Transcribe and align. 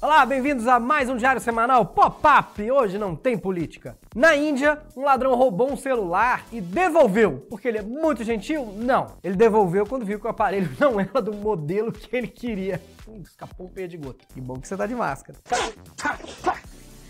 Olá, 0.00 0.24
bem-vindos 0.24 0.68
a 0.68 0.78
mais 0.78 1.10
um 1.10 1.16
Diário 1.16 1.40
Semanal 1.40 1.84
Pop-Up. 1.84 2.70
Hoje 2.70 2.96
não 2.96 3.16
tem 3.16 3.36
política. 3.36 3.98
Na 4.14 4.36
Índia, 4.36 4.80
um 4.96 5.02
ladrão 5.02 5.34
roubou 5.34 5.72
um 5.72 5.76
celular 5.76 6.46
e 6.52 6.60
devolveu. 6.60 7.44
Porque 7.50 7.66
ele 7.66 7.78
é 7.78 7.82
muito 7.82 8.22
gentil? 8.22 8.72
Não. 8.76 9.08
Ele 9.24 9.34
devolveu 9.34 9.84
quando 9.84 10.06
viu 10.06 10.20
que 10.20 10.26
o 10.26 10.30
aparelho 10.30 10.70
não 10.78 11.00
era 11.00 11.20
do 11.20 11.34
modelo 11.34 11.90
que 11.90 12.14
ele 12.14 12.28
queria. 12.28 12.80
Hum, 13.08 13.22
escapou 13.24 13.66
um 13.66 14.00
gota. 14.00 14.24
Que 14.32 14.40
bom 14.40 14.60
que 14.60 14.68
você 14.68 14.76
tá 14.76 14.86
de 14.86 14.94
máscara. 14.94 15.36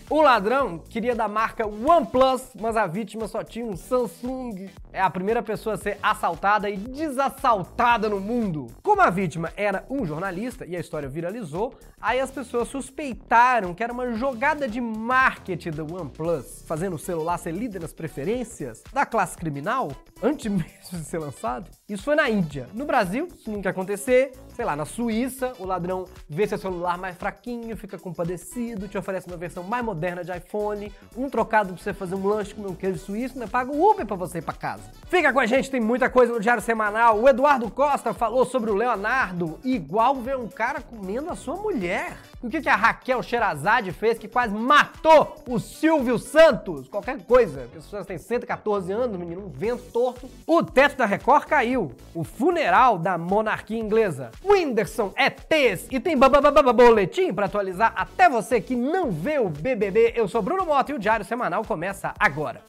O 0.09 0.23
ladrão 0.23 0.79
queria 0.79 1.13
da 1.13 1.27
marca 1.27 1.67
OnePlus, 1.67 2.53
mas 2.59 2.75
a 2.75 2.87
vítima 2.87 3.27
só 3.27 3.43
tinha 3.43 3.67
um 3.67 3.77
Samsung. 3.77 4.67
É 4.91 4.99
a 5.01 5.09
primeira 5.09 5.41
pessoa 5.41 5.75
a 5.75 5.77
ser 5.77 5.97
assaltada 6.03 6.69
e 6.69 6.75
desassaltada 6.75 8.09
no 8.09 8.19
mundo. 8.19 8.67
Como 8.83 9.01
a 9.01 9.09
vítima 9.09 9.51
era 9.55 9.85
um 9.89 10.05
jornalista 10.05 10.65
e 10.65 10.75
a 10.75 10.79
história 10.79 11.07
viralizou, 11.07 11.75
aí 12.01 12.19
as 12.19 12.31
pessoas 12.31 12.67
suspeitaram 12.67 13.73
que 13.73 13.83
era 13.83 13.93
uma 13.93 14.11
jogada 14.13 14.67
de 14.67 14.81
marketing 14.81 15.71
da 15.71 15.83
OnePlus, 15.83 16.63
fazendo 16.67 16.95
o 16.95 16.99
celular 16.99 17.37
ser 17.37 17.53
líder 17.53 17.81
nas 17.81 17.93
preferências 17.93 18.83
da 18.91 19.05
classe 19.05 19.37
criminal 19.37 19.91
antes 20.21 20.49
mesmo 20.51 20.99
de 20.99 21.05
ser 21.05 21.19
lançado. 21.19 21.69
Isso 21.87 22.03
foi 22.03 22.15
na 22.15 22.29
Índia. 22.29 22.67
No 22.73 22.85
Brasil, 22.85 23.27
isso 23.27 23.49
nunca 23.49 23.69
acontecer. 23.69 24.33
Sei 24.55 24.65
lá, 24.65 24.75
na 24.75 24.85
Suíça, 24.85 25.53
o 25.59 25.65
ladrão 25.65 26.05
vê 26.27 26.45
seu 26.45 26.57
celular 26.57 26.97
mais 26.97 27.15
fraquinho, 27.15 27.77
fica 27.77 27.97
compadecido, 27.97 28.87
te 28.87 28.97
oferece 28.97 29.27
uma 29.27 29.37
versão 29.37 29.63
mais 29.63 29.85
moderna 29.85 30.09
moderna 30.09 30.23
de 30.23 30.31
iPhone, 30.35 30.91
um 31.15 31.29
trocado 31.29 31.73
pra 31.73 31.83
você 31.83 31.93
fazer 31.93 32.15
um 32.15 32.25
lanche 32.25 32.53
com 32.53 32.61
um 32.63 32.75
queijo 32.75 32.99
suíço, 32.99 33.37
né? 33.37 33.47
Paga 33.47 33.71
o 33.71 33.91
Uber 33.91 34.05
pra 34.05 34.15
você 34.15 34.39
ir 34.39 34.41
pra 34.41 34.53
casa. 34.53 34.78
Fica 35.09 35.33
com 35.33 35.39
a 35.39 35.45
gente, 35.47 35.71
tem 35.71 35.81
muita 35.81 36.07
coisa 36.07 36.31
no 36.31 36.39
Diário 36.39 36.61
Semanal. 36.61 37.19
O 37.19 37.27
Eduardo 37.27 37.71
Costa 37.71 38.13
falou 38.13 38.45
sobre 38.45 38.69
o 38.69 38.75
Leonardo, 38.75 39.59
igual 39.63 40.13
ver 40.13 40.37
um 40.37 40.47
cara 40.47 40.81
comendo 40.81 41.31
a 41.31 41.35
sua 41.35 41.55
mulher. 41.55 42.15
O 42.43 42.47
que, 42.47 42.61
que 42.61 42.69
a 42.69 42.75
Raquel 42.75 43.23
Sherazade 43.23 43.91
fez 43.91 44.19
que 44.19 44.27
quase 44.27 44.53
matou 44.53 45.35
o 45.47 45.59
Silvio 45.59 46.19
Santos? 46.19 46.87
Qualquer 46.87 47.23
coisa. 47.23 47.67
Pessoas 47.73 48.05
têm 48.05 48.19
114 48.19 48.91
anos, 48.91 49.17
menino, 49.17 49.47
um 49.47 49.49
vento 49.49 49.81
torto. 49.91 50.29
O 50.45 50.61
teto 50.61 50.97
da 50.97 51.07
Record 51.07 51.45
caiu. 51.45 51.91
O 52.13 52.23
funeral 52.23 52.99
da 52.99 53.17
monarquia 53.17 53.79
inglesa. 53.79 54.29
Whindersson 54.45 55.11
é 55.15 55.31
tez 55.31 55.87
e 55.89 55.99
tem 55.99 56.15
boletim 56.15 57.33
para 57.33 57.47
atualizar 57.47 57.93
até 57.95 58.29
você 58.29 58.61
que 58.61 58.75
não 58.75 59.09
vê 59.09 59.39
o 59.39 59.49
BBB. 59.49 60.13
Eu 60.15 60.27
sou 60.27 60.43
Bruno 60.43 60.67
Mota 60.67 60.91
e 60.91 60.95
o 60.95 60.99
Diário 60.99 61.25
Semanal 61.25 61.65
começa 61.65 62.13
agora. 62.19 62.61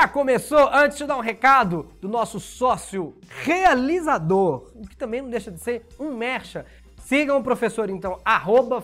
Já 0.00 0.06
começou? 0.06 0.70
Antes 0.72 0.96
de 0.96 1.06
dar 1.06 1.16
um 1.16 1.20
recado 1.20 1.88
do 2.00 2.08
nosso 2.08 2.38
sócio 2.38 3.16
realizador, 3.42 4.70
o 4.76 4.86
que 4.86 4.96
também 4.96 5.20
não 5.20 5.28
deixa 5.28 5.50
de 5.50 5.58
ser 5.58 5.84
um 5.98 6.14
mercha. 6.14 6.64
Sigam 6.98 7.36
o 7.36 7.42
professor, 7.42 7.90
então, 7.90 8.20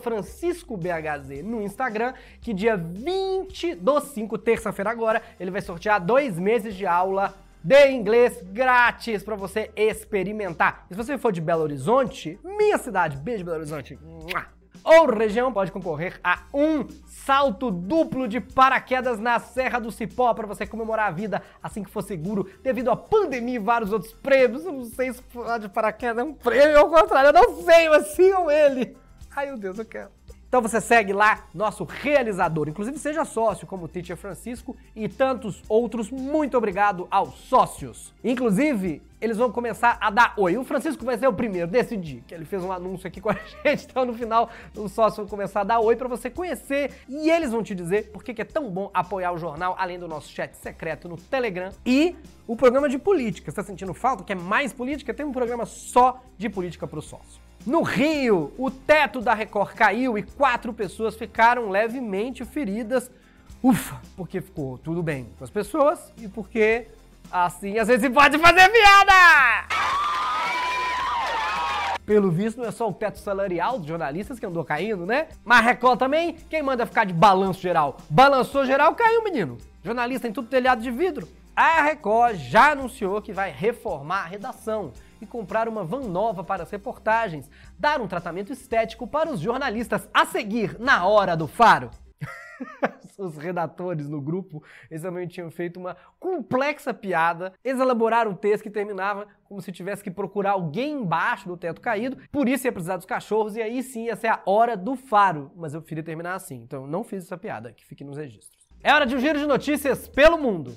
FranciscoBHZ 0.02 1.44
no 1.44 1.62
Instagram, 1.62 2.14
que 2.40 2.52
dia 2.52 2.76
20 2.76 3.76
do 3.76 4.00
5, 4.00 4.36
terça-feira 4.38 4.90
agora, 4.90 5.22
ele 5.38 5.52
vai 5.52 5.60
sortear 5.60 6.04
dois 6.04 6.36
meses 6.36 6.74
de 6.74 6.84
aula 6.84 7.32
de 7.62 7.92
inglês 7.92 8.42
grátis 8.42 9.22
para 9.22 9.36
você 9.36 9.70
experimentar. 9.76 10.84
E 10.90 10.94
se 10.94 10.96
você 10.96 11.16
for 11.16 11.30
de 11.30 11.40
Belo 11.40 11.62
Horizonte, 11.62 12.40
minha 12.42 12.76
cidade, 12.76 13.16
beijo 13.18 13.44
Belo 13.44 13.58
Horizonte, 13.58 13.96
ou 14.84 15.06
região, 15.06 15.50
pode 15.52 15.72
concorrer 15.72 16.20
a 16.22 16.42
um 16.52 16.86
salto 17.06 17.70
duplo 17.70 18.28
de 18.28 18.38
paraquedas 18.38 19.18
na 19.18 19.38
Serra 19.38 19.78
do 19.78 19.90
Cipó 19.90 20.34
para 20.34 20.46
você 20.46 20.66
comemorar 20.66 21.08
a 21.08 21.10
vida 21.10 21.42
assim 21.62 21.82
que 21.82 21.90
for 21.90 22.02
seguro, 22.02 22.48
devido 22.62 22.90
à 22.90 22.96
pandemia 22.96 23.56
e 23.56 23.58
vários 23.58 23.92
outros 23.92 24.12
prêmios. 24.12 24.66
Eu 24.66 24.72
não 24.72 24.84
sei 24.84 25.12
se 25.12 25.22
pular 25.22 25.58
de 25.58 25.68
paraquedas 25.70 26.18
é 26.18 26.22
um 26.22 26.34
prêmio, 26.34 26.78
ao 26.78 26.90
contrário, 26.90 27.28
eu 27.28 27.32
não 27.32 27.62
sei, 27.62 27.88
mas 27.88 28.08
sigam 28.08 28.50
ele. 28.50 28.94
Ai, 29.34 29.46
meu 29.46 29.56
Deus, 29.56 29.78
eu 29.78 29.86
quero. 29.86 30.10
Então 30.54 30.62
você 30.62 30.80
segue 30.80 31.12
lá, 31.12 31.48
nosso 31.52 31.82
realizador. 31.82 32.68
Inclusive, 32.68 32.96
seja 32.96 33.24
sócio, 33.24 33.66
como 33.66 33.86
o 33.86 33.88
Teacher 33.88 34.16
Francisco 34.16 34.76
e 34.94 35.08
tantos 35.08 35.60
outros. 35.68 36.12
Muito 36.12 36.56
obrigado 36.56 37.08
aos 37.10 37.34
sócios. 37.34 38.14
Inclusive, 38.22 39.02
eles 39.20 39.36
vão 39.36 39.50
começar 39.50 39.98
a 40.00 40.12
dar 40.12 40.32
oi. 40.36 40.56
O 40.56 40.62
Francisco 40.62 41.04
vai 41.04 41.18
ser 41.18 41.26
o 41.26 41.32
primeiro, 41.32 41.66
decidir, 41.66 42.22
que 42.24 42.32
ele 42.32 42.44
fez 42.44 42.62
um 42.62 42.70
anúncio 42.70 43.08
aqui 43.08 43.20
com 43.20 43.30
a 43.30 43.36
gente. 43.66 43.88
Então, 43.90 44.04
no 44.04 44.14
final, 44.14 44.48
os 44.76 44.92
sócios 44.92 45.16
vão 45.16 45.26
começar 45.26 45.62
a 45.62 45.64
dar 45.64 45.80
oi 45.80 45.96
para 45.96 46.06
você 46.06 46.30
conhecer 46.30 46.92
e 47.08 47.28
eles 47.28 47.50
vão 47.50 47.60
te 47.60 47.74
dizer 47.74 48.12
por 48.12 48.22
que 48.22 48.40
é 48.40 48.44
tão 48.44 48.70
bom 48.70 48.92
apoiar 48.94 49.32
o 49.32 49.38
jornal, 49.38 49.74
além 49.76 49.98
do 49.98 50.06
nosso 50.06 50.28
chat 50.28 50.54
secreto 50.54 51.08
no 51.08 51.16
Telegram 51.16 51.70
e 51.84 52.14
o 52.46 52.54
programa 52.54 52.88
de 52.88 52.96
política. 52.96 53.50
Você 53.50 53.56
tá 53.56 53.64
sentindo 53.64 53.92
falta? 53.92 54.22
Quer 54.22 54.36
mais 54.36 54.72
política? 54.72 55.12
Tem 55.12 55.26
um 55.26 55.32
programa 55.32 55.66
só 55.66 56.22
de 56.38 56.48
política 56.48 56.86
para 56.86 57.00
o 57.00 57.02
sócio. 57.02 57.43
No 57.66 57.80
Rio, 57.80 58.52
o 58.58 58.70
teto 58.70 59.22
da 59.22 59.32
Record 59.32 59.74
caiu 59.74 60.18
e 60.18 60.22
quatro 60.22 60.70
pessoas 60.70 61.16
ficaram 61.16 61.70
levemente 61.70 62.44
feridas. 62.44 63.10
Ufa, 63.62 64.02
porque 64.14 64.42
ficou 64.42 64.76
tudo 64.76 65.02
bem 65.02 65.30
com 65.38 65.44
as 65.44 65.48
pessoas 65.48 66.12
e 66.18 66.28
porque 66.28 66.88
assim 67.32 67.78
às 67.78 67.88
vezes 67.88 68.10
pode 68.10 68.38
fazer 68.38 68.68
piada! 68.68 69.14
Pelo 72.04 72.30
visto, 72.30 72.58
não 72.58 72.66
é 72.66 72.70
só 72.70 72.86
o 72.86 72.92
teto 72.92 73.18
salarial 73.18 73.78
dos 73.78 73.88
jornalistas 73.88 74.38
que 74.38 74.44
andou 74.44 74.62
caindo, 74.62 75.06
né? 75.06 75.28
Mas 75.42 75.64
Record 75.64 75.98
também, 75.98 76.34
quem 76.50 76.62
manda 76.62 76.84
ficar 76.84 77.06
de 77.06 77.14
balanço 77.14 77.62
geral? 77.62 77.96
Balançou 78.10 78.66
geral, 78.66 78.94
caiu, 78.94 79.24
menino. 79.24 79.56
Jornalista 79.82 80.28
em 80.28 80.32
tudo 80.32 80.48
telhado 80.48 80.82
de 80.82 80.90
vidro. 80.90 81.26
A 81.56 81.82
Record 81.82 82.36
já 82.36 82.72
anunciou 82.72 83.22
que 83.22 83.32
vai 83.32 83.50
reformar 83.50 84.24
a 84.24 84.26
redação 84.26 84.92
e 85.24 85.26
comprar 85.26 85.68
uma 85.68 85.84
van 85.84 86.08
nova 86.08 86.44
para 86.44 86.62
as 86.62 86.70
reportagens, 86.70 87.50
dar 87.78 88.00
um 88.00 88.06
tratamento 88.06 88.52
estético 88.52 89.06
para 89.06 89.30
os 89.30 89.40
jornalistas 89.40 90.08
a 90.14 90.24
seguir 90.24 90.78
na 90.78 91.06
hora 91.06 91.36
do 91.36 91.48
faro. 91.48 91.90
os 93.18 93.36
redatores 93.36 94.08
no 94.08 94.20
grupo, 94.20 94.62
eles 94.90 95.02
também 95.02 95.26
tinham 95.26 95.50
feito 95.50 95.78
uma 95.78 95.96
complexa 96.18 96.92
piada. 96.92 97.52
Eles 97.64 97.80
elaboraram 97.80 98.32
um 98.32 98.34
texto 98.34 98.62
que 98.62 98.70
terminava 98.70 99.26
como 99.44 99.60
se 99.60 99.72
tivesse 99.72 100.02
que 100.02 100.10
procurar 100.10 100.52
alguém 100.52 100.92
embaixo 100.92 101.48
do 101.48 101.56
teto 101.56 101.80
caído, 101.80 102.16
por 102.30 102.48
isso 102.48 102.66
ia 102.66 102.72
precisar 102.72 102.96
dos 102.96 103.06
cachorros, 103.06 103.56
e 103.56 103.62
aí 103.62 103.82
sim 103.82 104.06
ia 104.06 104.16
ser 104.16 104.28
a 104.28 104.42
hora 104.46 104.76
do 104.76 104.96
faro. 104.96 105.50
Mas 105.56 105.74
eu 105.74 105.80
preferi 105.80 106.02
terminar 106.02 106.34
assim, 106.34 106.56
então 106.56 106.86
não 106.86 107.04
fiz 107.04 107.24
essa 107.24 107.36
piada, 107.36 107.72
que 107.72 107.84
fique 107.84 108.04
nos 108.04 108.16
registros. 108.16 108.64
É 108.82 108.92
hora 108.92 109.06
de 109.06 109.16
um 109.16 109.20
giro 109.20 109.38
de 109.38 109.46
notícias 109.46 110.08
pelo 110.08 110.36
mundo. 110.36 110.76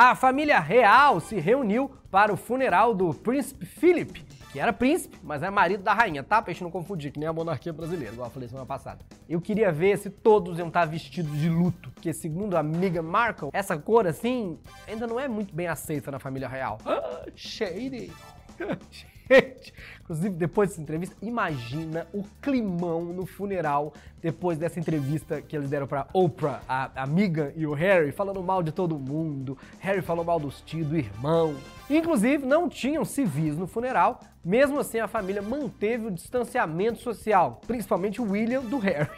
A 0.00 0.14
família 0.14 0.60
real 0.60 1.18
se 1.18 1.40
reuniu 1.40 1.90
para 2.08 2.32
o 2.32 2.36
funeral 2.36 2.94
do 2.94 3.12
príncipe 3.12 3.66
Philip, 3.66 4.24
que 4.52 4.60
era 4.60 4.72
príncipe, 4.72 5.18
mas 5.24 5.42
é 5.42 5.50
marido 5.50 5.82
da 5.82 5.92
rainha, 5.92 6.22
tá? 6.22 6.40
Pra 6.40 6.52
gente 6.52 6.62
não 6.62 6.70
confundir, 6.70 7.10
que 7.10 7.18
nem 7.18 7.28
a 7.28 7.32
monarquia 7.32 7.72
brasileira, 7.72 8.12
igual 8.12 8.28
eu 8.28 8.32
falei 8.32 8.48
semana 8.48 8.64
passada. 8.64 9.04
Eu 9.28 9.40
queria 9.40 9.72
ver 9.72 9.98
se 9.98 10.08
todos 10.08 10.56
iam 10.56 10.68
estar 10.68 10.84
vestidos 10.84 11.36
de 11.36 11.48
luto, 11.48 11.90
porque 11.90 12.12
segundo 12.12 12.56
a 12.56 12.60
amiga 12.60 13.02
Markle, 13.02 13.48
essa 13.52 13.76
cor 13.76 14.06
assim 14.06 14.56
ainda 14.86 15.04
não 15.04 15.18
é 15.18 15.26
muito 15.26 15.52
bem 15.52 15.66
aceita 15.66 16.12
na 16.12 16.20
família 16.20 16.46
real. 16.46 16.78
Ah, 16.86 17.26
shady. 17.34 18.12
Gente, 19.30 19.74
inclusive 20.00 20.30
depois 20.30 20.70
dessa 20.70 20.80
entrevista, 20.80 21.14
imagina 21.20 22.06
o 22.14 22.24
climão 22.40 23.04
no 23.04 23.26
funeral 23.26 23.92
depois 24.22 24.56
dessa 24.56 24.80
entrevista 24.80 25.42
que 25.42 25.54
eles 25.54 25.68
deram 25.68 25.86
pra 25.86 26.06
Oprah, 26.14 26.62
a 26.66 27.02
amiga 27.02 27.52
e 27.54 27.66
o 27.66 27.74
Harry, 27.74 28.10
falando 28.10 28.42
mal 28.42 28.62
de 28.62 28.72
todo 28.72 28.98
mundo. 28.98 29.58
Harry 29.80 30.00
falou 30.00 30.24
mal 30.24 30.40
dos 30.40 30.62
tios, 30.62 30.86
do 30.86 30.96
irmão. 30.96 31.54
Inclusive, 31.90 32.46
não 32.46 32.68
tinham 32.68 33.04
civis 33.04 33.56
no 33.56 33.66
funeral, 33.66 34.20
mesmo 34.42 34.80
assim 34.80 34.98
a 34.98 35.06
família 35.06 35.42
manteve 35.42 36.06
o 36.06 36.10
distanciamento 36.10 37.00
social, 37.00 37.60
principalmente 37.66 38.20
o 38.20 38.30
William 38.30 38.62
do 38.62 38.78
Harry. 38.78 39.10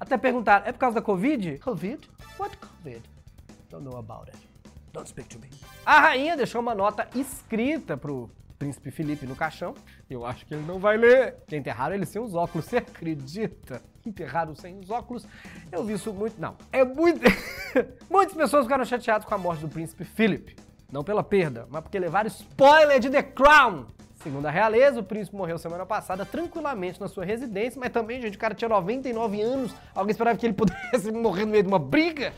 Até 0.00 0.16
perguntaram, 0.16 0.66
é 0.66 0.72
por 0.72 0.78
causa 0.78 0.94
da 0.94 1.02
Covid? 1.02 1.58
Covid? 1.58 2.08
What 2.38 2.56
Covid? 2.58 3.02
Don't 3.70 3.84
know 3.84 3.98
about 3.98 4.30
it. 4.30 4.45
Don't 4.96 5.06
speak 5.10 5.28
to 5.28 5.38
me. 5.38 5.50
A 5.84 6.00
rainha 6.00 6.38
deixou 6.38 6.58
uma 6.58 6.74
nota 6.74 7.06
escrita 7.14 7.98
pro 7.98 8.30
príncipe 8.58 8.90
Felipe 8.90 9.26
no 9.26 9.36
caixão. 9.36 9.74
Eu 10.08 10.24
acho 10.24 10.46
que 10.46 10.54
ele 10.54 10.64
não 10.64 10.78
vai 10.78 10.96
ler. 10.96 11.36
Que 11.46 11.54
enterraram 11.54 11.94
ele 11.94 12.06
sem 12.06 12.22
os 12.22 12.34
óculos, 12.34 12.64
você 12.64 12.78
acredita? 12.78 13.82
Enterraram 14.06 14.54
sem 14.54 14.78
os 14.78 14.88
óculos. 14.88 15.26
Eu 15.70 15.84
vi 15.84 15.92
isso 15.92 16.14
muito. 16.14 16.40
Não, 16.40 16.56
é 16.72 16.82
muito. 16.82 17.20
Muitas 18.08 18.34
pessoas 18.34 18.64
ficaram 18.64 18.86
chateadas 18.86 19.26
com 19.26 19.34
a 19.34 19.38
morte 19.38 19.60
do 19.60 19.68
príncipe 19.68 20.02
Philip. 20.02 20.56
Não 20.90 21.04
pela 21.04 21.22
perda, 21.22 21.66
mas 21.68 21.82
porque 21.82 21.98
levaram 21.98 22.28
spoiler 22.28 22.98
de 22.98 23.10
The 23.10 23.22
Crown. 23.22 23.88
Segundo 24.22 24.46
a 24.46 24.50
realeza, 24.50 24.98
o 24.98 25.04
príncipe 25.04 25.36
morreu 25.36 25.58
semana 25.58 25.84
passada 25.84 26.24
tranquilamente 26.24 26.98
na 26.98 27.06
sua 27.06 27.26
residência, 27.26 27.78
mas 27.78 27.92
também, 27.92 28.18
gente, 28.22 28.36
o 28.36 28.40
cara 28.40 28.54
tinha 28.54 28.68
99 28.68 29.42
anos. 29.42 29.74
Alguém 29.94 30.12
esperava 30.12 30.38
que 30.38 30.46
ele 30.46 30.54
pudesse 30.54 31.12
morrer 31.12 31.44
no 31.44 31.50
meio 31.50 31.64
de 31.64 31.68
uma 31.68 31.78
briga? 31.78 32.32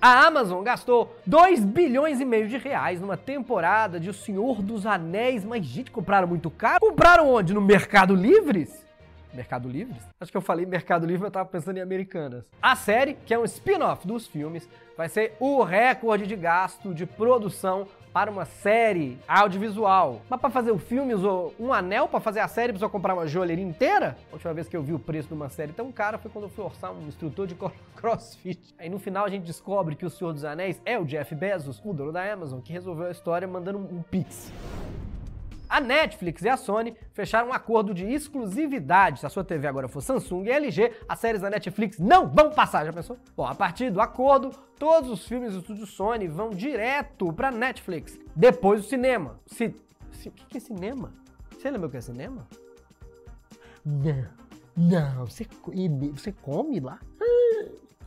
A 0.00 0.26
Amazon 0.26 0.62
gastou 0.62 1.16
2 1.26 1.64
bilhões 1.64 2.20
e 2.20 2.24
meio 2.24 2.48
de 2.48 2.58
reais 2.58 3.00
numa 3.00 3.16
temporada 3.16 3.98
de 3.98 4.10
O 4.10 4.14
Senhor 4.14 4.60
dos 4.60 4.84
Anéis, 4.84 5.44
mas 5.44 5.64
gente, 5.64 5.90
compraram 5.90 6.28
muito 6.28 6.50
caro. 6.50 6.80
Compraram 6.80 7.30
onde? 7.30 7.54
No 7.54 7.62
Mercado 7.62 8.14
Livres? 8.14 8.84
Mercado 9.32 9.68
Livre? 9.68 9.96
Acho 10.20 10.30
que 10.30 10.36
eu 10.36 10.42
falei 10.42 10.66
Mercado 10.66 11.06
Livre, 11.06 11.26
eu 11.26 11.30
tava 11.30 11.48
pensando 11.48 11.78
em 11.78 11.80
Americanas. 11.80 12.44
A 12.60 12.76
série, 12.76 13.14
que 13.26 13.32
é 13.32 13.38
um 13.38 13.44
spin-off 13.44 14.06
dos 14.06 14.26
filmes, 14.26 14.68
vai 14.96 15.08
ser 15.08 15.34
o 15.40 15.62
recorde 15.62 16.26
de 16.26 16.36
gasto 16.36 16.94
de 16.94 17.04
produção 17.06 17.86
para 18.16 18.30
uma 18.30 18.46
série 18.46 19.18
audiovisual. 19.28 20.22
Mas 20.30 20.40
para 20.40 20.48
fazer 20.48 20.70
o 20.70 20.78
filme 20.78 21.12
usou 21.12 21.54
um 21.60 21.70
anel, 21.70 22.08
para 22.08 22.18
fazer 22.18 22.40
a 22.40 22.48
série 22.48 22.72
precisou 22.72 22.88
comprar 22.88 23.12
uma 23.12 23.26
joalheria 23.26 23.62
inteira? 23.62 24.16
A 24.30 24.36
última 24.36 24.54
vez 24.54 24.66
que 24.66 24.74
eu 24.74 24.82
vi 24.82 24.94
o 24.94 24.98
preço 24.98 25.28
de 25.28 25.34
uma 25.34 25.50
série 25.50 25.74
tão 25.74 25.92
cara 25.92 26.16
foi 26.16 26.30
quando 26.30 26.44
eu 26.44 26.48
fui 26.48 26.64
orçar 26.64 26.94
um 26.94 27.06
instrutor 27.08 27.46
de 27.46 27.54
crossfit. 27.94 28.74
Aí 28.78 28.88
no 28.88 28.98
final 28.98 29.26
a 29.26 29.28
gente 29.28 29.42
descobre 29.42 29.94
que 29.94 30.06
o 30.06 30.08
Senhor 30.08 30.32
dos 30.32 30.46
Anéis 30.46 30.80
é 30.86 30.98
o 30.98 31.04
Jeff 31.04 31.34
Bezos, 31.34 31.78
o 31.84 31.92
dono 31.92 32.10
da 32.10 32.24
Amazon, 32.32 32.60
que 32.60 32.72
resolveu 32.72 33.08
a 33.08 33.10
história 33.10 33.46
mandando 33.46 33.80
um 33.80 34.00
pix. 34.00 34.50
A 35.76 35.80
Netflix 35.80 36.40
e 36.40 36.48
a 36.48 36.56
Sony 36.56 36.96
fecharam 37.12 37.50
um 37.50 37.52
acordo 37.52 37.92
de 37.92 38.06
exclusividade. 38.06 39.20
Se 39.20 39.26
a 39.26 39.28
sua 39.28 39.44
TV 39.44 39.66
agora 39.66 39.86
for 39.86 40.00
Samsung 40.00 40.44
e 40.46 40.50
LG, 40.50 40.90
as 41.06 41.18
séries 41.18 41.42
da 41.42 41.50
Netflix 41.50 41.98
não 41.98 42.26
vão 42.26 42.50
passar, 42.50 42.86
já 42.86 42.94
pensou? 42.94 43.18
Bom, 43.36 43.44
a 43.44 43.54
partir 43.54 43.90
do 43.90 44.00
acordo, 44.00 44.52
todos 44.78 45.10
os 45.10 45.28
filmes 45.28 45.52
do 45.52 45.58
estúdio 45.58 45.84
Sony 45.84 46.28
vão 46.28 46.48
direto 46.48 47.30
pra 47.30 47.50
Netflix. 47.50 48.18
Depois 48.34 48.86
o 48.86 48.88
cinema. 48.88 49.38
Se... 49.44 49.66
O 49.66 50.30
que 50.48 50.56
é 50.56 50.60
cinema? 50.60 51.12
Você 51.50 51.70
lembra 51.70 51.88
o 51.88 51.90
que 51.90 51.98
é 51.98 52.00
cinema? 52.00 52.48
Não, 53.84 54.28
não, 54.74 55.26
você, 55.26 55.46
você 56.14 56.32
come 56.32 56.80
lá? 56.80 56.98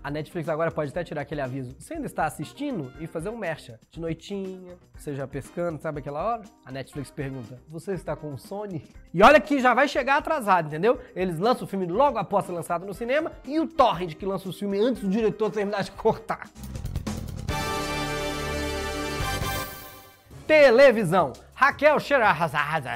A 0.01 0.09
Netflix 0.09 0.47
agora 0.47 0.71
pode 0.71 0.91
até 0.91 1.03
tirar 1.03 1.21
aquele 1.21 1.41
aviso. 1.41 1.75
Você 1.77 1.95
ainda 1.95 2.05
está 2.05 2.25
assistindo 2.25 2.91
e 3.01 3.07
fazer 3.07 3.29
um 3.29 3.37
mercha. 3.37 3.79
De 3.91 3.99
noitinha, 3.99 4.77
seja 4.97 5.27
pescando, 5.27 5.81
sabe 5.81 5.99
aquela 5.99 6.23
hora? 6.23 6.43
A 6.65 6.71
Netflix 6.71 7.11
pergunta: 7.11 7.61
Você 7.67 7.93
está 7.93 8.15
com 8.15 8.33
o 8.33 8.37
Sony? 8.37 8.83
E 9.11 9.23
olha 9.23 9.41
que 9.41 9.59
já 9.59 9.73
vai 9.73 9.87
chegar 9.87 10.17
atrasado, 10.17 10.67
entendeu? 10.67 10.99
Eles 11.15 11.39
lançam 11.39 11.63
o 11.63 11.67
filme 11.67 11.87
logo 11.87 12.19
após 12.19 12.45
ser 12.45 12.51
lançado 12.51 12.85
no 12.85 12.93
cinema 12.93 13.31
e 13.43 13.59
o 13.59 13.65
Torrent 13.65 14.13
que 14.13 14.23
lança 14.23 14.47
o 14.47 14.53
filme 14.53 14.77
antes 14.77 15.01
do 15.01 15.09
diretor 15.09 15.49
terminar 15.49 15.81
de 15.81 15.91
cortar. 15.93 16.47
Televisão. 20.49 21.31
Raquel 21.53 21.99
Sherazade 21.99 22.89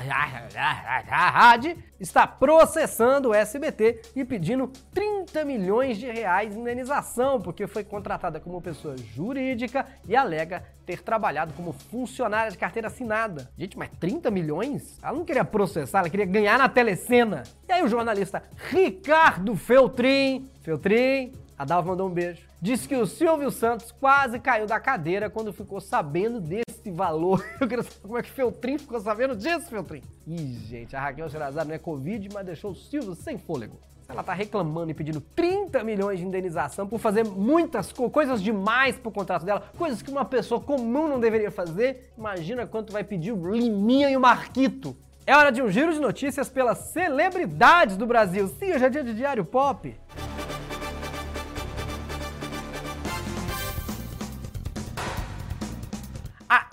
está 2.00 2.26
processando 2.26 3.30
o 3.30 3.34
SBT 3.34 4.02
e 4.16 4.26
pedindo 4.26 4.72
30 4.92 5.46
milhões 5.46 6.00
de 6.00 6.08
reais 6.08 6.52
de 6.52 6.60
indenização, 6.60 7.40
porque 7.40 7.68
foi 7.68 7.84
contratada 7.84 8.40
como 8.40 8.60
pessoa 8.60 8.98
jurídica 8.98 9.86
e 10.08 10.16
alega 10.16 10.64
ter 10.84 11.04
trabalhado 11.04 11.54
como 11.54 11.74
funcionária 11.74 12.50
de 12.50 12.58
carteira 12.58 12.88
assinada. 12.88 13.48
Gente, 13.56 13.78
mas 13.78 13.92
30 14.00 14.32
milhões? 14.32 14.98
Ela 15.04 15.14
não 15.16 15.24
queria 15.24 15.46
processar, 15.46 16.00
ela 16.00 16.10
queria 16.10 16.26
ganhar 16.26 16.58
na 16.58 16.68
telecena. 16.68 17.44
E 17.70 17.72
aí 17.72 17.84
o 17.84 17.88
jornalista 17.88 18.42
Ricardo 18.72 19.56
Feltrin, 19.56 20.50
Feltrin, 20.64 21.34
a 21.56 21.64
Dalva 21.66 21.92
mandou 21.92 22.10
um 22.10 22.12
beijo. 22.12 22.42
Disse 22.60 22.88
que 22.88 22.96
o 22.96 23.06
Silvio 23.06 23.52
Santos 23.52 23.92
quase 23.92 24.40
caiu 24.40 24.66
da 24.66 24.80
cadeira 24.80 25.30
quando 25.30 25.54
ficou 25.54 25.80
sabendo 25.80 26.40
desse 26.42 26.73
valor. 26.92 27.46
Eu 27.60 27.68
queria 27.68 27.84
saber 27.84 28.02
como 28.02 28.18
é 28.18 28.24
que 28.24 28.32
Feltrin 28.32 28.78
ficou 28.78 29.00
sabendo 29.00 29.36
disso, 29.36 29.68
Feltrin. 29.70 30.02
Ih, 30.28 30.58
gente, 30.68 30.96
a 30.96 31.02
Raquel 31.02 31.30
Sherazade 31.30 31.68
não 31.68 31.76
é 31.76 31.80
Covid, 31.80 32.30
mas 32.34 32.46
deixou 32.46 32.72
o 32.72 32.76
Silvio 32.76 33.16
sem 33.16 33.38
fôlego. 33.38 33.78
Ela 34.08 34.22
tá 34.22 34.34
reclamando 34.34 34.92
e 34.92 34.94
pedindo 34.94 35.22
30 35.22 35.84
milhões 35.84 36.20
de 36.20 36.26
indenização 36.26 36.88
por 36.88 37.00
fazer 37.00 37.24
muitas 37.24 37.92
co 37.92 38.10
coisas 38.10 38.42
demais 38.42 38.98
pro 38.98 39.12
contrato 39.12 39.46
dela, 39.46 39.64
coisas 39.78 40.02
que 40.02 40.12
uma 40.12 40.26
pessoa 40.26 40.60
comum 40.60 41.08
não 41.08 41.20
deveria 41.20 41.50
fazer. 41.50 42.12
Imagina 42.18 42.68
quanto 42.68 42.92
vai 42.92 43.04
pedir 43.04 43.32
o 43.32 43.52
Liminha 43.52 44.10
e 44.10 44.18
o 44.18 44.22
Marquito. 44.22 44.96
É 45.26 45.36
hora 45.36 45.52
de 45.52 45.62
um 45.62 45.70
giro 45.70 45.94
de 45.94 46.00
notícias 46.00 46.50
pelas 46.50 46.78
celebridades 46.92 47.96
do 47.96 48.06
Brasil. 48.06 48.48
Sim, 48.60 48.74
hoje 48.74 48.86
é 48.86 48.90
dia 48.90 49.04
de 49.04 49.14
Diário 49.14 49.46
Pop. 49.46 49.96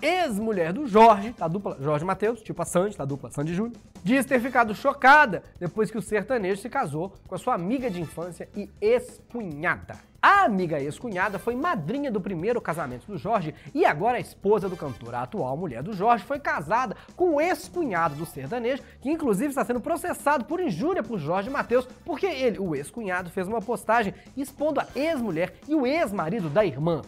Ex-mulher 0.03 0.73
do 0.73 0.87
Jorge, 0.87 1.35
da 1.39 1.49
dupla 1.49 1.77
Jorge 1.83 2.05
Matheus, 2.05 2.41
tipo 2.43 2.61
a 2.63 2.65
Sandy, 2.65 2.97
da 2.97 3.05
dupla 3.05 3.31
Sandy 3.31 3.55
Júnior, 3.55 3.77
diz 4.03 4.25
ter 4.25 4.41
ficado 4.41 4.75
chocada 4.75 5.43
depois 5.59 5.91
que 5.91 5.99
o 5.99 6.03
sertanejo 6.03 6.61
se 6.61 6.69
casou 6.69 7.15
com 7.27 7.35
a 7.35 7.39
sua 7.39 7.55
amiga 7.55 7.91
de 7.91 8.01
infância 8.01 8.49
e 8.57 8.69
ex-cunhada. 8.81 10.11
A 10.23 10.45
amiga 10.45 10.79
ex-cunhada 10.79 11.39
foi 11.39 11.57
madrinha 11.57 12.11
do 12.11 12.21
primeiro 12.21 12.61
casamento 12.61 13.07
do 13.07 13.17
Jorge 13.17 13.55
e 13.75 13.87
agora 13.87 14.19
a 14.19 14.21
esposa 14.21 14.69
do 14.69 14.77
cantor, 14.77 15.15
a 15.15 15.23
atual 15.23 15.57
mulher 15.57 15.83
do 15.83 15.95
Jorge, 15.95 16.25
foi 16.25 16.39
casada 16.39 16.95
com 17.17 17.37
o 17.37 17.41
ex-cunhado 17.41 18.15
do 18.15 18.27
sertanejo, 18.27 18.83
que 19.01 19.11
inclusive 19.11 19.49
está 19.49 19.65
sendo 19.65 19.81
processado 19.81 20.45
por 20.45 20.61
injúria 20.61 21.03
por 21.03 21.19
Jorge 21.19 21.49
Matheus, 21.49 21.89
porque 22.05 22.27
ele, 22.27 22.59
o 22.59 22.75
ex-cunhado, 22.75 23.31
fez 23.31 23.49
uma 23.49 23.63
postagem 23.63 24.13
expondo 24.37 24.81
a 24.81 24.87
ex-mulher 24.95 25.55
e 25.67 25.75
o 25.75 25.87
ex-marido 25.87 26.51
da 26.51 26.67
irmã. 26.67 27.01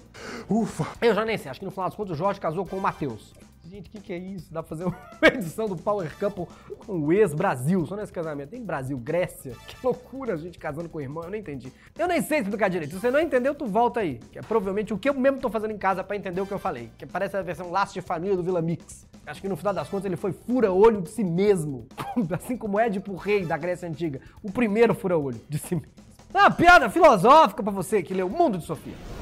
Ufa! 0.48 0.86
Eu 1.02 1.14
já 1.14 1.24
nem 1.24 1.36
sei, 1.36 1.50
acho 1.50 1.60
que 1.60 1.66
no 1.66 1.70
final 1.70 1.88
das 1.88 1.96
contas 1.96 2.12
o 2.12 2.18
Jorge 2.18 2.40
casou 2.40 2.64
com 2.64 2.76
o 2.76 2.80
Matheus. 2.80 3.34
Gente, 3.72 3.88
o 3.88 3.90
que, 3.90 4.00
que 4.02 4.12
é 4.12 4.18
isso? 4.18 4.52
Dá 4.52 4.62
pra 4.62 4.68
fazer 4.68 4.84
uma 4.84 4.98
edição 5.32 5.66
do 5.66 5.74
Power 5.74 6.14
Couple 6.18 6.44
com 6.76 6.92
o 6.92 7.10
ex-Brasil, 7.10 7.86
só 7.86 7.96
nesse 7.96 8.12
casamento. 8.12 8.50
Tem 8.50 8.62
Brasil, 8.62 8.98
Grécia. 8.98 9.56
Que 9.66 9.74
loucura 9.82 10.34
a 10.34 10.36
gente 10.36 10.58
casando 10.58 10.90
com 10.90 10.98
o 10.98 11.00
irmão, 11.00 11.24
eu 11.24 11.30
não 11.30 11.38
entendi. 11.38 11.72
Eu 11.98 12.06
nem 12.06 12.20
sei 12.20 12.40
explicar 12.40 12.68
direito. 12.68 12.90
Se 12.90 13.00
você 13.00 13.10
não 13.10 13.18
entendeu, 13.18 13.54
tu 13.54 13.64
volta 13.64 14.00
aí. 14.00 14.20
Que 14.30 14.38
é 14.38 14.42
provavelmente 14.42 14.92
o 14.92 14.98
que 14.98 15.08
eu 15.08 15.14
mesmo 15.14 15.38
tô 15.38 15.48
fazendo 15.48 15.70
em 15.70 15.78
casa 15.78 16.04
para 16.04 16.14
entender 16.14 16.42
o 16.42 16.46
que 16.46 16.52
eu 16.52 16.58
falei. 16.58 16.90
Que 16.98 17.06
parece 17.06 17.34
a 17.34 17.40
versão 17.40 17.70
Laço 17.70 17.94
de 17.94 18.02
Família 18.02 18.36
do 18.36 18.42
Vila 18.42 18.60
Mix. 18.60 19.06
Acho 19.24 19.40
que 19.40 19.48
no 19.48 19.56
final 19.56 19.72
das 19.72 19.88
contas 19.88 20.04
ele 20.04 20.16
foi 20.16 20.32
fura-olho 20.32 21.00
de 21.00 21.08
si 21.08 21.24
mesmo. 21.24 21.86
assim 22.38 22.58
como 22.58 22.78
Édipo 22.78 23.16
Rei 23.16 23.46
da 23.46 23.56
Grécia 23.56 23.88
Antiga. 23.88 24.20
O 24.42 24.52
primeiro 24.52 24.94
fura-olho 24.94 25.40
de 25.48 25.56
si 25.56 25.76
mesmo. 25.76 25.90
Uma 26.28 26.50
piada 26.50 26.90
filosófica 26.90 27.62
para 27.62 27.72
você 27.72 28.02
que 28.02 28.12
leu 28.12 28.26
O 28.26 28.30
Mundo 28.30 28.58
de 28.58 28.66
Sofia. 28.66 29.21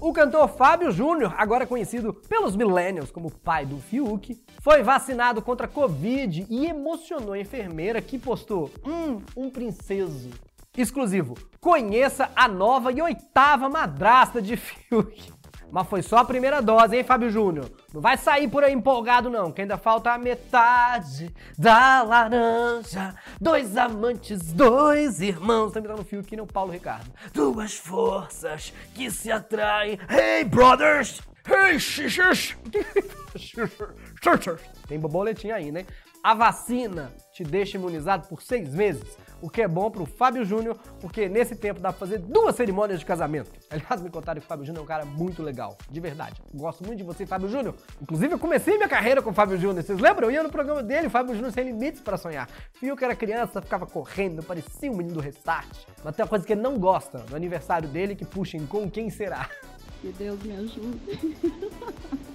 O 0.00 0.12
cantor 0.12 0.48
Fábio 0.48 0.90
Júnior, 0.90 1.34
agora 1.38 1.66
conhecido 1.66 2.12
pelos 2.28 2.56
millennials 2.56 3.10
como 3.10 3.30
pai 3.30 3.64
do 3.64 3.78
Fiuk, 3.78 4.38
foi 4.60 4.82
vacinado 4.82 5.40
contra 5.40 5.66
a 5.66 5.70
Covid 5.70 6.46
e 6.50 6.66
emocionou 6.66 7.32
a 7.32 7.38
enfermeira 7.38 8.02
que 8.02 8.18
postou: 8.18 8.70
Hum, 8.84 9.22
um 9.36 9.48
princeso. 9.48 10.30
Exclusivo, 10.76 11.34
conheça 11.60 12.30
a 12.34 12.48
nova 12.48 12.92
e 12.92 13.00
oitava 13.00 13.68
madrasta 13.68 14.42
de 14.42 14.56
Fiuk. 14.58 15.32
Mas 15.74 15.88
foi 15.88 16.02
só 16.02 16.18
a 16.18 16.24
primeira 16.24 16.62
dose, 16.62 16.96
hein, 16.96 17.02
Fábio 17.02 17.28
Júnior? 17.28 17.68
Não 17.92 18.00
vai 18.00 18.16
sair 18.16 18.46
por 18.46 18.62
aí 18.62 18.72
empolgado, 18.72 19.28
não, 19.28 19.50
que 19.50 19.60
ainda 19.60 19.76
falta 19.76 20.12
a 20.12 20.16
metade 20.16 21.34
da 21.58 22.00
laranja. 22.00 23.12
Dois 23.40 23.76
amantes, 23.76 24.52
dois 24.52 25.20
irmãos. 25.20 25.72
Tá 25.72 25.80
me 25.80 25.88
dando 25.88 26.04
fio 26.04 26.20
aqui, 26.20 26.36
nem 26.36 26.44
o 26.44 26.46
Paulo 26.46 26.70
Ricardo. 26.70 27.10
Duas 27.32 27.74
forças 27.74 28.72
que 28.94 29.10
se 29.10 29.32
atraem. 29.32 29.98
Hey, 30.08 30.44
brothers! 30.44 31.20
Hey, 31.44 31.80
xixis! 31.80 32.56
Tem 34.86 35.00
borboletinha 35.00 35.56
aí, 35.56 35.72
né? 35.72 35.86
A 36.22 36.34
vacina 36.34 37.12
te 37.34 37.44
deixa 37.44 37.76
imunizado 37.76 38.28
por 38.28 38.40
seis 38.40 38.72
meses 38.72 39.18
o 39.44 39.50
que 39.50 39.60
é 39.60 39.68
bom 39.68 39.90
pro 39.90 40.06
Fábio 40.06 40.42
Júnior, 40.42 40.78
porque 41.00 41.28
nesse 41.28 41.54
tempo 41.54 41.78
dá 41.78 41.90
pra 41.92 41.98
fazer 41.98 42.18
duas 42.18 42.56
cerimônias 42.56 43.00
de 43.00 43.04
casamento. 43.04 43.50
Aliás, 43.68 44.00
me 44.00 44.08
contaram 44.08 44.40
que 44.40 44.46
o 44.46 44.48
Fábio 44.48 44.64
Júnior 44.64 44.80
é 44.80 44.84
um 44.84 44.86
cara 44.86 45.04
muito 45.04 45.42
legal, 45.42 45.76
de 45.90 46.00
verdade. 46.00 46.40
Gosto 46.54 46.82
muito 46.82 46.96
de 46.98 47.04
você, 47.04 47.26
Fábio 47.26 47.50
Júnior. 47.50 47.74
Inclusive, 48.00 48.32
eu 48.32 48.38
comecei 48.38 48.78
minha 48.78 48.88
carreira 48.88 49.20
com 49.20 49.30
o 49.30 49.34
Fábio 49.34 49.58
Júnior. 49.58 49.84
Vocês 49.84 49.98
lembram? 49.98 50.28
Eu 50.28 50.32
ia 50.32 50.42
no 50.42 50.48
programa 50.48 50.82
dele, 50.82 51.10
Fábio 51.10 51.34
Júnior 51.34 51.52
Sem 51.52 51.64
Limites 51.64 52.00
para 52.00 52.16
Sonhar. 52.16 52.48
Fio 52.72 52.96
que 52.96 53.04
era 53.04 53.14
criança, 53.14 53.60
ficava 53.60 53.84
correndo, 53.84 54.42
parecia 54.42 54.90
um 54.90 54.96
menino 54.96 55.16
do 55.16 55.20
restart. 55.20 55.68
Mas 56.02 56.16
tem 56.16 56.24
uma 56.24 56.28
coisa 56.28 56.46
que 56.46 56.52
ele 56.54 56.62
não 56.62 56.78
gosta, 56.78 57.18
do 57.18 57.36
aniversário 57.36 57.88
dele, 57.88 58.14
que 58.14 58.24
puxem 58.24 58.64
com 58.64 58.90
quem 58.90 59.10
será. 59.10 59.50
Que 60.00 60.08
Deus 60.12 60.42
me 60.42 60.56
ajude. 60.56 61.44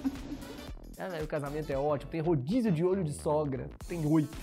Ah, 1.02 1.08
o 1.24 1.26
casamento 1.26 1.72
é 1.72 1.78
ótimo, 1.78 2.10
tem 2.10 2.20
rodízio 2.20 2.70
de 2.70 2.84
olho 2.84 3.02
de 3.02 3.14
sogra, 3.14 3.70
tem 3.88 4.04
oito. 4.04 4.36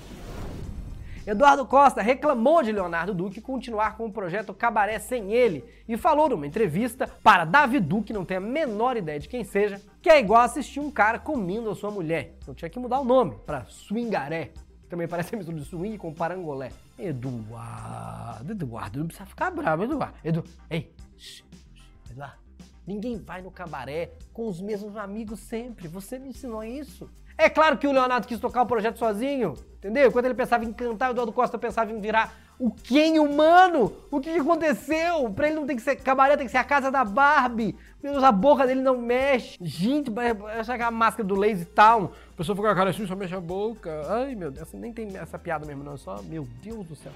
Eduardo 1.27 1.65
Costa 1.65 2.01
reclamou 2.01 2.63
de 2.63 2.71
Leonardo 2.71 3.13
Duque 3.13 3.41
continuar 3.41 3.97
com 3.97 4.05
o 4.05 4.11
projeto 4.11 4.53
Cabaré 4.53 4.97
sem 4.97 5.33
ele 5.33 5.65
e 5.85 5.97
falou 5.97 6.29
numa 6.29 6.47
entrevista 6.47 7.05
para 7.21 7.43
Davi 7.43 7.81
Duque, 7.81 8.13
não 8.13 8.23
tem 8.23 8.37
a 8.37 8.39
menor 8.39 8.95
ideia 8.95 9.19
de 9.19 9.27
quem 9.27 9.43
seja, 9.43 9.81
que 10.01 10.09
é 10.09 10.21
igual 10.21 10.39
assistir 10.43 10.79
um 10.79 10.89
cara 10.89 11.19
comendo 11.19 11.69
a 11.69 11.75
sua 11.75 11.91
mulher. 11.91 12.37
Então 12.41 12.55
tinha 12.55 12.69
que 12.69 12.79
mudar 12.79 13.01
o 13.01 13.03
nome 13.03 13.35
para 13.45 13.65
Swingaré. 13.65 14.51
Também 14.87 15.05
parece 15.05 15.35
a 15.35 15.37
mistura 15.37 15.57
de 15.57 15.65
swing 15.65 15.97
com 15.97 16.13
parangolé. 16.13 16.71
Eduardo, 16.97 18.53
Eduardo, 18.53 18.99
não 18.99 19.07
precisa 19.07 19.25
ficar 19.25 19.51
bravo, 19.51 19.83
Eduardo. 19.83 20.17
Edu, 20.23 20.45
ei, 20.69 20.93
Eduardo, 22.09 22.37
ninguém 22.87 23.17
vai 23.17 23.41
no 23.41 23.51
cabaré 23.51 24.13
com 24.31 24.47
os 24.47 24.61
mesmos 24.61 24.95
amigos 24.95 25.41
sempre. 25.41 25.89
Você 25.89 26.17
me 26.17 26.29
ensinou 26.29 26.63
isso. 26.63 27.09
É 27.37 27.49
claro 27.49 27.77
que 27.77 27.87
o 27.87 27.91
Leonardo 27.91 28.27
quis 28.27 28.39
tocar 28.39 28.63
o 28.63 28.65
projeto 28.65 28.97
sozinho, 28.97 29.53
entendeu? 29.77 30.11
Quando 30.11 30.25
ele 30.25 30.33
pensava 30.33 30.65
em 30.65 30.73
cantar, 30.73 31.09
o 31.09 31.11
Eduardo 31.11 31.31
Costa 31.31 31.57
pensava 31.57 31.91
em 31.91 32.01
virar 32.01 32.33
O 32.57 32.71
Ken 32.71 33.19
humano? 33.19 33.93
O 34.09 34.19
que 34.19 34.31
aconteceu? 34.31 35.29
Pra 35.31 35.47
ele 35.47 35.55
não 35.55 35.67
tem 35.67 35.75
que 35.75 35.81
ser 35.83 35.95
cabaré, 35.97 36.35
tem 36.35 36.47
que 36.47 36.51
ser 36.51 36.57
a 36.57 36.63
casa 36.63 36.89
da 36.89 37.05
Barbie. 37.05 37.75
Meu 38.01 38.13
Deus, 38.13 38.23
a 38.23 38.31
boca 38.31 38.65
dele 38.65 38.81
não 38.81 38.97
mexe. 38.97 39.55
Gente, 39.61 40.11
essa 40.57 40.75
é 40.75 40.81
a 40.81 40.89
máscara 40.89 41.27
do 41.27 41.35
Lazy 41.35 41.65
Town. 41.65 42.09
A 42.33 42.37
pessoa 42.37 42.55
fica 42.55 42.67
com 42.67 42.73
a 42.73 42.75
cara 42.75 42.89
assim, 42.89 43.05
só 43.05 43.15
mexe 43.15 43.35
a 43.35 43.39
boca. 43.39 44.01
Ai, 44.07 44.33
meu 44.33 44.49
Deus, 44.49 44.73
nem 44.73 44.91
tem 44.91 45.15
essa 45.15 45.37
piada 45.37 45.65
mesmo, 45.67 45.83
não. 45.83 45.95
Só, 45.95 46.19
meu 46.23 46.47
Deus 46.63 46.87
do 46.87 46.95
céu. 46.95 47.11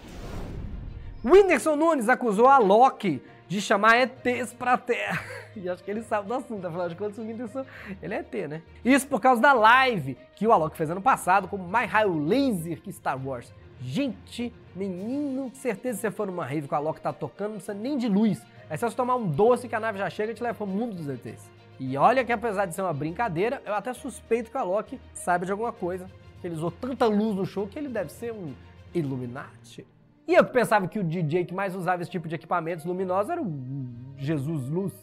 Whindersson 1.24 1.76
Nunes 1.76 2.10
acusou 2.10 2.48
a 2.48 2.58
Loki 2.58 3.22
de 3.48 3.62
chamar 3.62 3.98
ETs 3.98 4.54
pra 4.54 4.78
Terra. 4.78 5.22
E 5.54 5.68
acho 5.68 5.84
que 5.84 5.92
ele 5.92 6.02
sabe 6.02 6.30
do 6.30 6.34
assunto, 6.34 6.66
afinal 6.66 6.88
de 6.88 6.96
contas 6.96 7.18
o 7.18 7.22
Whindersson, 7.24 7.66
ele 8.02 8.14
é 8.14 8.20
ET, 8.20 8.34
né? 8.48 8.62
Isso 8.86 9.06
por 9.06 9.20
causa 9.20 9.42
da 9.42 9.52
live 9.52 10.18
que 10.34 10.48
o 10.48 10.54
Alok 10.54 10.78
fez 10.78 10.90
ano 10.90 11.02
passado 11.02 11.46
com 11.50 11.58
mais 11.58 11.92
raio 11.92 12.26
laser 12.26 12.82
que 12.82 12.90
Star 12.90 13.20
Wars. 13.22 13.54
Gente, 13.82 14.54
menino, 14.74 15.52
certeza 15.54 15.98
que 15.98 16.02
você 16.04 16.10
for 16.10 16.26
numa 16.26 16.46
rave 16.46 16.70
com 16.70 16.76
a 16.76 16.78
Alok 16.78 17.02
tá 17.02 17.12
tocando, 17.12 17.50
não 17.50 17.56
precisa 17.58 17.74
nem 17.74 17.98
de 17.98 18.08
luz. 18.08 18.42
É 18.70 18.78
só 18.78 18.90
você 18.90 18.96
tomar 18.96 19.18
um 19.18 19.28
doce 19.28 19.68
que 19.68 19.76
a 19.76 19.80
nave 19.82 20.00
já 20.00 20.10
chega 20.10 20.32
e 20.32 20.36
te 20.36 20.42
leva 20.42 20.56
pro 20.56 20.66
mundo 20.66 20.96
dos 20.96 21.10
ETs. 21.10 21.52
E 21.78 21.98
olha 21.98 22.24
que 22.24 22.32
apesar 22.32 22.68
de 22.68 22.74
ser 22.74 22.84
uma 22.84 22.94
brincadeira, 22.94 23.62
eu 23.66 23.74
até 23.74 23.92
suspeito 23.94 24.50
que 24.50 24.56
o 24.56 24.60
Alok 24.62 24.98
saiba 25.14 25.46
de 25.46 25.52
alguma 25.52 25.74
coisa. 25.74 26.10
Que 26.40 26.48
ele 26.48 26.56
usou 26.56 26.72
tanta 26.72 27.08
luz 27.08 27.36
no 27.36 27.46
show 27.46 27.68
que 27.68 27.78
ele 27.78 27.90
deve 27.90 28.10
ser 28.10 28.32
um 28.32 28.54
Illuminati. 28.96 29.86
E 30.28 30.36
eu 30.36 30.46
pensava 30.46 30.88
que 30.88 31.00
o 31.00 31.04
DJ 31.04 31.46
que 31.46 31.54
mais 31.54 31.76
usava 31.76 32.02
esse 32.02 32.12
tipo 32.12 32.28
de 32.28 32.36
equipamentos 32.36 32.86
luminosos 32.86 33.30
era 33.30 33.42
o 33.42 34.14
Jesus 34.18 34.70
Luz. 34.70 34.94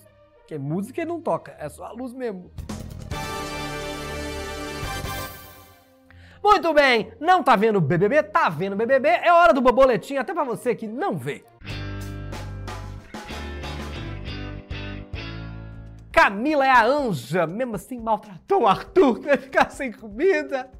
Que 0.47 0.55
é 0.55 0.59
música 0.59 1.01
ele 1.01 1.11
não 1.11 1.21
toca, 1.21 1.55
é 1.59 1.69
só 1.69 1.85
a 1.85 1.93
luz 1.93 2.15
mesmo. 2.15 2.51
Muito 6.43 6.73
bem, 6.73 7.13
não 7.21 7.43
tá 7.43 7.57
vendo 7.57 7.81
BBB? 7.81 8.23
Tá 8.23 8.49
vendo 8.49 8.77
BBB? 8.77 9.09
É 9.09 9.33
hora 9.33 9.53
do 9.53 9.61
boletim 9.61 10.17
até 10.17 10.33
pra 10.33 10.45
você 10.45 10.75
que 10.75 10.87
não 10.87 11.19
vê. 11.19 11.45
Camila 16.11 16.67
é 16.67 16.71
a 16.71 16.85
anja, 16.85 17.47
mesmo 17.47 17.77
assim 17.77 18.01
maltratou 18.01 18.63
o 18.63 18.67
Arthur, 18.67 19.21
que 19.21 19.27
vai 19.29 19.37
ficar 19.37 19.71
sem 19.71 19.93
comida. 19.93 20.71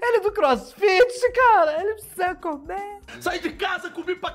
Ele 0.00 0.16
é 0.16 0.20
do 0.20 0.32
crossfit, 0.32 1.32
cara, 1.32 1.80
ele 1.80 1.94
precisa 1.94 2.34
comer. 2.34 3.00
Sai 3.20 3.38
de 3.38 3.52
casa, 3.52 3.90
comi 3.90 4.14
pra 4.14 4.34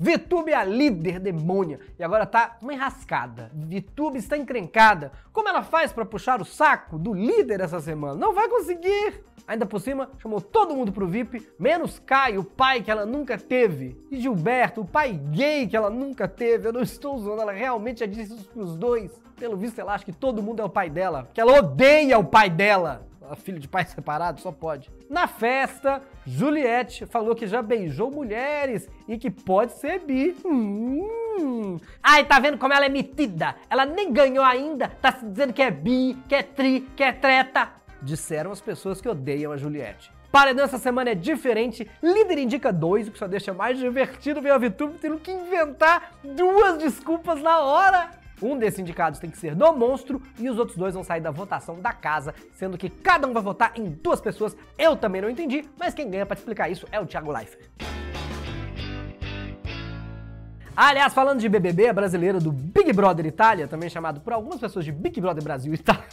Vitube 0.00 0.52
é 0.52 0.54
a 0.54 0.62
líder 0.62 1.18
demônia 1.18 1.80
e 1.98 2.04
agora 2.04 2.24
tá 2.24 2.56
uma 2.62 2.72
enrascada. 2.72 3.50
Vitube 3.52 4.18
está 4.18 4.36
encrencada. 4.36 5.10
Como 5.32 5.48
ela 5.48 5.64
faz 5.64 5.92
para 5.92 6.04
puxar 6.04 6.40
o 6.40 6.44
saco 6.44 6.96
do 6.96 7.12
líder 7.12 7.60
essa 7.60 7.80
semana? 7.80 8.14
Não 8.14 8.32
vai 8.32 8.48
conseguir! 8.48 9.24
Ainda 9.44 9.66
por 9.66 9.80
cima, 9.80 10.08
chamou 10.18 10.40
todo 10.40 10.76
mundo 10.76 10.92
pro 10.92 11.08
VIP, 11.08 11.48
menos 11.58 11.98
Caio, 11.98 12.42
o 12.42 12.44
pai 12.44 12.80
que 12.80 12.90
ela 12.90 13.04
nunca 13.04 13.36
teve. 13.36 13.96
E 14.10 14.20
Gilberto, 14.20 14.82
o 14.82 14.84
pai 14.84 15.14
gay 15.14 15.66
que 15.66 15.76
ela 15.76 15.90
nunca 15.90 16.28
teve. 16.28 16.68
Eu 16.68 16.72
não 16.72 16.82
estou 16.82 17.16
usando, 17.16 17.40
ela 17.40 17.52
realmente 17.52 18.00
já 18.00 18.06
disse 18.06 18.34
isso 18.34 18.48
pros 18.50 18.76
dois. 18.76 19.10
Pelo 19.36 19.56
visto, 19.56 19.80
ela 19.80 19.94
acha 19.94 20.04
que 20.04 20.12
todo 20.12 20.42
mundo 20.42 20.60
é 20.60 20.64
o 20.64 20.70
pai 20.70 20.90
dela, 20.90 21.28
que 21.34 21.40
ela 21.40 21.58
odeia 21.58 22.18
o 22.18 22.24
pai 22.24 22.50
dela 22.50 23.07
a 23.30 23.36
filha 23.36 23.58
de 23.58 23.68
pai 23.68 23.84
separado, 23.86 24.40
só 24.40 24.50
pode. 24.52 24.90
Na 25.08 25.26
festa, 25.26 26.02
Juliette 26.26 27.06
falou 27.06 27.34
que 27.34 27.46
já 27.46 27.62
beijou 27.62 28.10
mulheres 28.10 28.88
e 29.06 29.16
que 29.16 29.30
pode 29.30 29.72
ser 29.72 30.00
bi. 30.00 30.36
Hum. 30.44 31.78
Ai, 32.02 32.24
tá 32.24 32.38
vendo 32.38 32.58
como 32.58 32.74
ela 32.74 32.86
é 32.86 32.88
metida? 32.88 33.56
Ela 33.70 33.84
nem 33.86 34.12
ganhou 34.12 34.44
ainda, 34.44 34.88
tá 34.88 35.12
se 35.12 35.24
dizendo 35.24 35.52
que 35.52 35.62
é 35.62 35.70
bi, 35.70 36.16
que 36.28 36.34
é 36.34 36.42
tri, 36.42 36.88
que 36.96 37.02
é 37.02 37.12
treta. 37.12 37.70
Disseram 38.02 38.50
as 38.50 38.60
pessoas 38.60 39.00
que 39.00 39.08
odeiam 39.08 39.52
a 39.52 39.56
Juliette. 39.56 40.10
Paredão 40.30 40.64
essa 40.64 40.78
semana 40.78 41.10
é 41.10 41.14
diferente. 41.14 41.88
Líder 42.02 42.38
indica 42.38 42.72
dois, 42.72 43.08
o 43.08 43.10
que 43.10 43.18
só 43.18 43.26
deixa 43.26 43.54
mais 43.54 43.78
divertido 43.78 44.42
ver 44.42 44.50
a 44.50 44.58
VTube 44.58 44.98
tendo 45.00 45.18
que 45.18 45.32
inventar 45.32 46.12
duas 46.22 46.78
desculpas 46.78 47.40
na 47.40 47.60
hora. 47.60 48.10
Um 48.40 48.56
desses 48.56 48.78
indicados 48.78 49.18
tem 49.18 49.30
que 49.30 49.38
ser 49.38 49.54
do 49.54 49.72
monstro 49.72 50.22
e 50.38 50.48
os 50.48 50.58
outros 50.58 50.76
dois 50.76 50.94
vão 50.94 51.02
sair 51.02 51.20
da 51.20 51.30
votação 51.30 51.80
da 51.80 51.92
casa, 51.92 52.34
sendo 52.52 52.78
que 52.78 52.88
cada 52.88 53.26
um 53.26 53.32
vai 53.32 53.42
votar 53.42 53.72
em 53.74 53.90
duas 53.90 54.20
pessoas. 54.20 54.56
Eu 54.78 54.96
também 54.96 55.20
não 55.20 55.28
entendi, 55.30 55.64
mas 55.78 55.94
quem 55.94 56.08
ganha 56.08 56.24
para 56.24 56.38
explicar 56.38 56.68
isso 56.68 56.86
é 56.92 57.00
o 57.00 57.06
Thiago 57.06 57.32
Leifert. 57.32 57.68
Aliás, 60.80 61.12
falando 61.12 61.40
de 61.40 61.48
BBB, 61.48 61.88
a 61.88 61.92
brasileira 61.92 62.38
do 62.38 62.52
Big 62.52 62.92
Brother 62.92 63.26
Itália, 63.26 63.66
também 63.66 63.90
chamado 63.90 64.20
por 64.20 64.32
algumas 64.32 64.60
pessoas 64.60 64.84
de 64.84 64.92
Big 64.92 65.20
Brother 65.20 65.42
Brasil 65.42 65.74
Itália, 65.74 66.04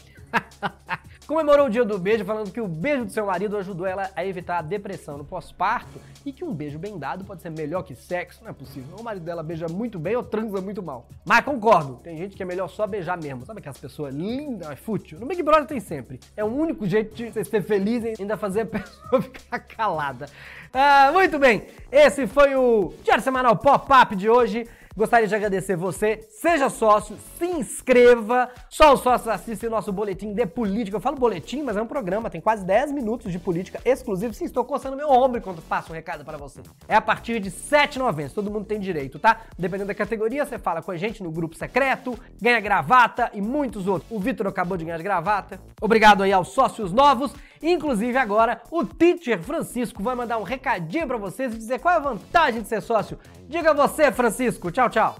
comemorou 1.27 1.67
o 1.67 1.70
dia 1.70 1.84
do 1.84 1.98
beijo 1.98 2.24
falando 2.24 2.51
que 2.51 2.62
o 2.62 2.67
beijo 2.67 3.05
do 3.05 3.12
seu 3.12 3.25
marido 3.25 3.58
ajudou 3.58 3.86
ela 3.86 4.10
a 4.15 4.25
evitar 4.25 4.60
a 4.60 4.62
depressão 4.62 5.17
no 5.17 5.25
pós-parto 5.25 6.00
e 6.25 6.32
que 6.32 6.44
um 6.44 6.53
beijo 6.53 6.77
bem 6.77 6.98
dado 6.98 7.24
pode 7.25 7.41
ser 7.41 7.50
melhor 7.50 7.84
que 7.84 7.96
sexo. 7.96 8.44
Não 8.44 8.51
é 8.51 8.53
possível. 8.53 8.96
O 9.00 9.03
marido 9.03 9.24
dela 9.24 9.44
beija 9.44 9.67
muito 9.67 9.98
bem 10.00 10.15
ou 10.15 10.24
transa 10.24 10.62
muito 10.62 10.82
mal. 10.82 11.08
Mas 11.25 11.44
concordo, 11.44 12.00
tem 12.03 12.17
gente 12.17 12.36
que 12.36 12.44
é 12.44 12.46
melhor 12.46 12.67
só 12.67 12.86
beijar 12.88 13.17
mesmo. 13.17 13.46
Sabe 13.46 13.60
aquelas 13.60 13.77
pessoas 13.77 14.13
lindas, 14.13 14.70
é 14.70 14.75
fútil? 14.75 15.20
No 15.20 15.25
Big 15.25 15.41
Brother 15.41 15.65
tem 15.65 15.79
sempre. 15.79 16.20
É 16.36 16.44
o 16.44 16.48
único 16.48 16.86
jeito 16.86 17.15
de 17.15 17.32
você 17.32 17.44
ser 17.44 17.62
feliz 17.63 18.03
e 18.03 18.22
ainda 18.22 18.38
fazer 18.38 18.62
a 18.62 18.65
pessoa 18.79 19.22
ficar 19.22 19.60
calada. 19.60 20.27
Ah, 20.74 21.12
muito 21.13 21.39
bem, 21.39 21.63
esse 21.91 22.27
foi 22.27 22.55
o 22.55 22.94
Diário 23.03 23.24
Semanal 23.24 23.55
Pop-Up 23.55 24.15
de 24.15 24.29
hoje. 24.29 24.67
Gostaria 24.97 25.27
de 25.27 25.35
agradecer 25.35 25.75
você. 25.75 26.25
Seja 26.29 26.69
sócio, 26.69 27.17
se 27.37 27.45
inscreva. 27.45 28.49
Só 28.69 28.93
os 28.93 29.01
sócios 29.01 29.27
assistem 29.27 29.69
nosso 29.69 29.91
boletim 29.91 30.33
de 30.33 30.45
política. 30.45 30.95
Eu 30.95 31.01
falo 31.01 31.17
boletim, 31.17 31.63
mas 31.63 31.75
é 31.75 31.81
um 31.81 31.85
programa, 31.85 32.29
tem 32.29 32.39
quase 32.39 32.63
10 32.63 32.93
minutos 32.93 33.29
de 33.29 33.37
política 33.37 33.81
exclusivo. 33.83 34.33
Sim, 34.33 34.45
estou 34.45 34.63
coçando 34.63 34.95
meu 34.95 35.09
ombro 35.09 35.39
enquanto 35.39 35.61
passo 35.63 35.91
um 35.91 35.95
recado 35.95 36.23
para 36.23 36.37
você. 36.37 36.61
É 36.87 36.95
a 36.95 37.01
partir 37.01 37.41
de 37.41 37.49
R$ 37.49 37.55
7,90. 37.55 38.31
Todo 38.33 38.49
mundo 38.49 38.65
tem 38.65 38.79
direito, 38.79 39.19
tá? 39.19 39.41
Dependendo 39.59 39.89
da 39.89 39.93
categoria, 39.93 40.45
você 40.45 40.57
fala 40.57 40.81
com 40.81 40.91
a 40.91 40.97
gente 40.97 41.21
no 41.21 41.29
grupo 41.29 41.57
secreto, 41.57 42.17
ganha 42.41 42.61
gravata 42.61 43.29
e 43.33 43.41
muitos 43.41 43.87
outros. 43.87 44.09
O 44.09 44.17
Vitor 44.17 44.47
acabou 44.47 44.77
de 44.77 44.85
ganhar 44.85 44.97
de 44.97 45.03
gravata. 45.03 45.59
Obrigado 45.81 46.23
aí 46.23 46.31
aos 46.31 46.53
sócios 46.53 46.93
novos. 46.93 47.33
Inclusive 47.65 48.15
agora 48.15 48.62
o 48.69 48.86
Teacher 48.86 49.41
Francisco 49.41 50.03
vai 50.03 50.13
mandar 50.13 50.38
um 50.38 50.43
recadinho 50.43 51.07
para 51.07 51.17
vocês 51.17 51.51
e 51.51 51.57
dizer 51.57 51.79
qual 51.79 51.95
é 51.95 51.98
a 51.98 52.00
vantagem 52.00 52.62
de 52.62 52.69
ser 52.69 52.79
sócio. 52.79 53.17
Diga 53.50 53.74
você, 53.74 54.12
Francisco. 54.12 54.72
Tchau, 54.72 54.88
tchau. 54.88 55.15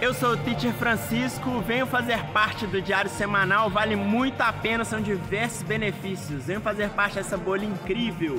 Eu 0.00 0.14
sou 0.14 0.34
o 0.34 0.36
Teacher 0.36 0.72
Francisco, 0.74 1.60
venho 1.60 1.86
fazer 1.86 2.22
parte 2.32 2.66
do 2.68 2.80
Diário 2.80 3.10
Semanal, 3.10 3.68
vale 3.68 3.96
muito 3.96 4.40
a 4.40 4.52
pena, 4.52 4.84
são 4.84 5.00
diversos 5.00 5.62
benefícios. 5.62 6.44
Venho 6.44 6.60
fazer 6.60 6.88
parte 6.90 7.16
dessa 7.16 7.36
bolha 7.36 7.64
incrível. 7.64 8.36